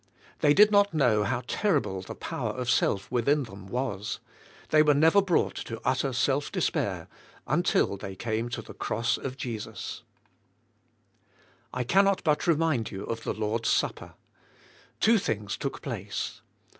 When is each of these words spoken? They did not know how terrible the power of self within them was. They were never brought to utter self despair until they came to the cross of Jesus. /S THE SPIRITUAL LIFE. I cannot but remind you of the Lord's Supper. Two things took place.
They 0.39 0.55
did 0.55 0.71
not 0.71 0.95
know 0.95 1.25
how 1.25 1.43
terrible 1.45 2.01
the 2.01 2.15
power 2.15 2.53
of 2.53 2.71
self 2.71 3.11
within 3.11 3.43
them 3.43 3.67
was. 3.67 4.19
They 4.69 4.81
were 4.81 4.95
never 4.95 5.21
brought 5.21 5.53
to 5.65 5.79
utter 5.85 6.11
self 6.11 6.51
despair 6.51 7.07
until 7.45 7.97
they 7.97 8.15
came 8.15 8.49
to 8.49 8.63
the 8.63 8.73
cross 8.73 9.15
of 9.19 9.37
Jesus. 9.37 9.67
/S 9.69 9.83
THE 9.83 9.97
SPIRITUAL 11.67 11.67
LIFE. 11.73 11.79
I 11.79 11.83
cannot 11.83 12.23
but 12.23 12.47
remind 12.47 12.89
you 12.89 13.03
of 13.03 13.21
the 13.23 13.33
Lord's 13.35 13.69
Supper. 13.69 14.15
Two 14.99 15.19
things 15.19 15.55
took 15.55 15.83
place. 15.83 16.41